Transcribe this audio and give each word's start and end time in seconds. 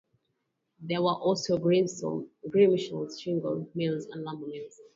There 0.79 0.99
were 1.03 1.11
also 1.13 1.59
gristmills, 1.59 3.19
shingle 3.21 3.69
mills 3.75 4.07
and 4.07 4.23
lumber 4.23 4.47
mills. 4.47 4.79